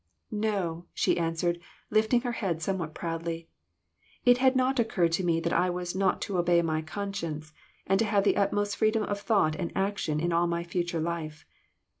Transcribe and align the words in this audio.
"No," 0.31 0.87
she 0.95 1.19
answered, 1.19 1.59
lifting 1.91 2.21
her 2.21 2.31
head 2.31 2.59
somewhat 2.59 2.95
proudly; 2.95 3.49
"it 4.25 4.39
had 4.39 4.55
not 4.55 4.79
occurred 4.79 5.11
to 5.11 5.23
me 5.23 5.39
that 5.41 5.53
I 5.53 5.69
was 5.69 5.93
not 5.95 6.23
to 6.23 6.39
obey 6.39 6.63
my 6.63 6.81
conscience, 6.81 7.53
and 7.85 7.99
to 7.99 8.05
have 8.05 8.23
the 8.23 8.35
utmost 8.37 8.77
freedom 8.77 9.03
of 9.03 9.19
thought 9.21 9.55
and 9.55 9.71
action 9.75 10.19
in 10.19 10.33
all 10.33 10.47
my 10.47 10.63
future 10.63 10.99
life. 10.99 11.45